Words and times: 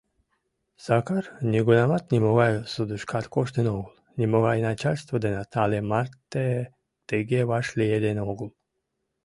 Сакар 0.85 1.25
нигунамат 1.51 2.03
нимогай 2.13 2.53
судышкат 2.73 3.25
коштын 3.35 3.67
огыл, 3.77 3.93
нимогай 4.19 4.57
начальство 4.67 5.15
денат 5.23 5.49
але 5.63 5.79
марте 5.89 6.45
тыге 7.07 7.41
вашлиеден 7.49 8.17
огыл... 8.29 8.49